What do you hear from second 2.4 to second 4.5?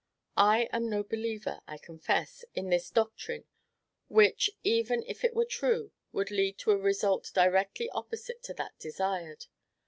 in this doctrine; which,